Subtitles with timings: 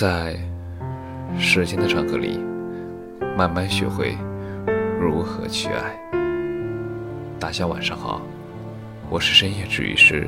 [0.00, 0.34] 在
[1.38, 2.42] 时间的长河里，
[3.36, 4.16] 慢慢学会
[4.98, 5.94] 如何去爱。
[7.38, 8.22] 大家晚上好，
[9.10, 10.26] 我是深夜治愈师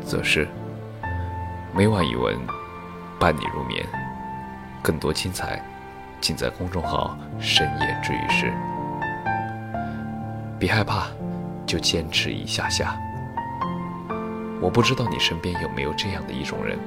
[0.00, 0.46] 则是
[1.74, 2.38] 每晚一文
[3.18, 3.84] 伴你入眠，
[4.80, 5.60] 更多精彩
[6.20, 8.52] 尽在公众号“深夜治愈师”。
[10.56, 11.08] 别害怕，
[11.66, 12.96] 就坚持一下下。
[14.60, 16.78] 我不知道你身边有没有这样的一种人。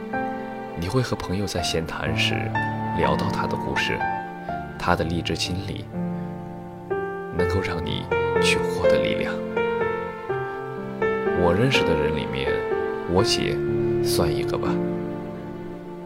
[0.75, 2.33] 你会和朋友在闲谈时
[2.97, 3.97] 聊到他的故事，
[4.77, 5.85] 他的励志经历，
[7.37, 8.03] 能够让你
[8.41, 9.33] 去获得力量。
[11.41, 12.51] 我认识的人里面，
[13.11, 13.55] 我姐
[14.03, 14.67] 算一个吧。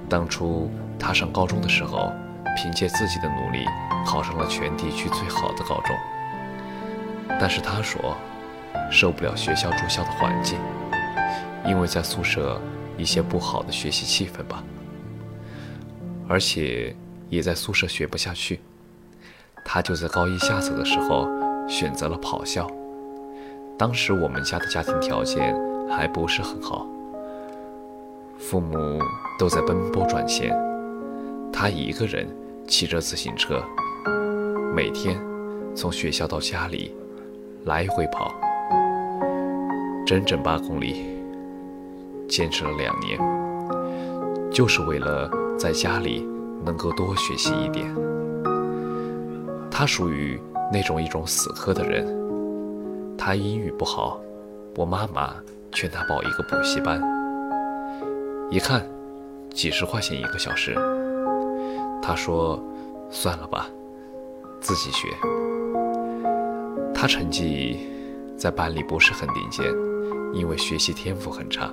[0.10, 2.12] 当初她上高中的时候，
[2.58, 3.66] 凭借自己的努力
[4.06, 5.96] 考上了全地区最好的高中。
[7.40, 8.18] 但是她说，
[8.92, 10.60] 受不了学校住校的环境，
[11.66, 12.62] 因为在宿舍。
[12.98, 14.64] 一些不好的学习气氛吧，
[16.28, 16.96] 而且
[17.30, 18.60] 也在宿舍学不下去，
[19.64, 21.28] 他就在高一下册的时候
[21.70, 22.70] 选择了跑校。
[23.78, 25.56] 当时我们家的家庭条件
[25.90, 26.88] 还不是很好，
[28.40, 29.00] 父母
[29.38, 30.52] 都在奔波赚钱，
[31.54, 32.28] 他一个人
[32.68, 33.64] 骑着自行车，
[34.76, 35.20] 每天
[35.76, 36.96] 从学校到家里
[37.66, 38.34] 来回跑，
[40.06, 41.17] 整整八公里。
[42.28, 43.20] 坚持了两年，
[44.52, 46.28] 就是为了在家里
[46.66, 47.94] 能够多学习一点。
[49.72, 50.40] 他属于
[50.72, 52.06] 那种一种死磕的人。
[53.18, 54.20] 他英语不好，
[54.76, 55.36] 我妈妈
[55.72, 57.02] 劝他报一个补习班。
[58.50, 58.86] 一看，
[59.50, 60.76] 几十块钱一个小时。
[62.02, 62.64] 他说
[63.10, 63.68] ：“算了吧，
[64.62, 65.10] 自己学。”
[66.94, 67.80] 他成绩
[68.38, 69.66] 在班里不是很顶尖，
[70.34, 71.72] 因为学习天赋很差。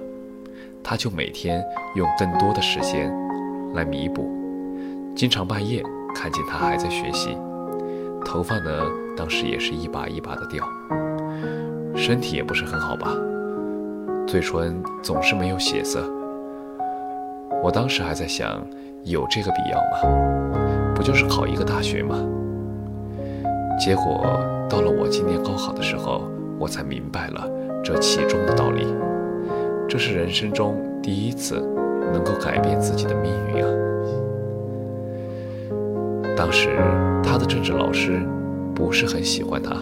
[0.85, 3.11] 他就每天用更多的时间
[3.73, 4.31] 来弥补，
[5.17, 5.83] 经常半夜
[6.15, 7.39] 看见他还在学习，
[8.23, 8.71] 头发呢，
[9.17, 10.63] 当时也是一把一把的掉，
[11.97, 13.11] 身体也不是很好吧，
[14.27, 16.05] 嘴唇总是没有血色。
[17.63, 18.63] 我当时还在想，
[19.05, 20.95] 有这个必要吗？
[20.95, 22.15] 不就是考一个大学吗？
[23.81, 24.23] 结果
[24.69, 26.25] 到了我今年高考的时候，
[26.59, 27.49] 我才明白了
[27.83, 28.87] 这其中的道理。
[29.89, 31.61] 这是人生中第一次
[32.13, 33.71] 能够改变自己的命运啊！
[36.37, 36.77] 当时
[37.23, 38.21] 他的政治老师
[38.75, 39.77] 不是很喜欢他，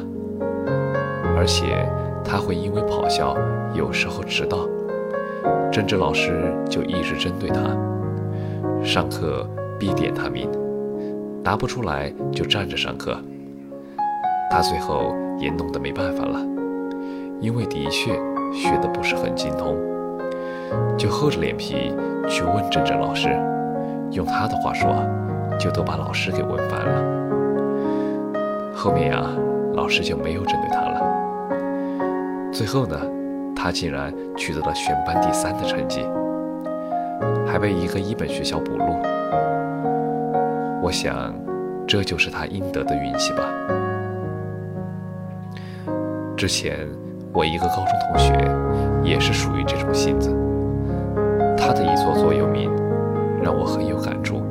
[1.36, 1.88] 而且
[2.24, 3.34] 他会因为跑校
[3.74, 4.68] 有时候迟到，
[5.70, 7.62] 政治老师就一直针对他，
[8.84, 9.48] 上课
[9.78, 10.50] 必点他名，
[11.42, 13.16] 答不出来就站着上课。
[14.50, 16.38] 他最后也弄得没办法了，
[17.40, 18.12] 因为的确
[18.52, 19.74] 学的不是很精通。
[20.96, 21.94] 就厚着脸皮
[22.28, 23.28] 去问政治老师，
[24.10, 24.94] 用他的话说，
[25.58, 27.02] 就都把老师给问烦了。
[28.74, 29.24] 后面呀，
[29.74, 31.00] 老师就没有针对他了。
[32.52, 32.96] 最后呢，
[33.56, 36.06] 他竟然取得了全班第三的成绩，
[37.46, 38.84] 还被一个一本学校补录。
[40.82, 41.34] 我想，
[41.86, 43.44] 这就是他应得的运气吧。
[46.36, 46.88] 之前
[47.32, 48.32] 我一个高中同学
[49.04, 50.30] 也是属于这种性子。
[51.64, 52.68] 他的一座座右铭，
[53.40, 54.42] 让我很有感触。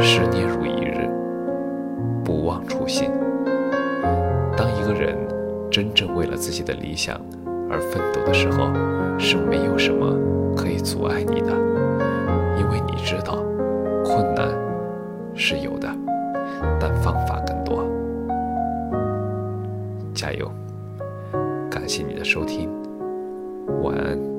[0.00, 1.06] 十年如一日，
[2.24, 3.10] 不忘初心。
[4.56, 5.14] 当一个人
[5.70, 7.20] 真正为了自己的理想
[7.68, 8.70] 而奋斗的时候，
[9.18, 10.16] 是没有什么
[10.56, 11.52] 可以阻碍你的，
[12.58, 13.34] 因为你知道，
[14.06, 14.48] 困难
[15.34, 15.86] 是有的，
[16.80, 17.84] 但方法更多。
[20.14, 20.50] 加油！
[21.70, 22.70] 感谢你的收听，
[23.82, 24.35] 晚安。